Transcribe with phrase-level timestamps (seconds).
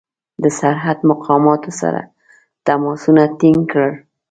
[0.43, 2.01] د سرحد مقاماتو سره
[2.65, 3.93] تماسونه ټینګ کړل.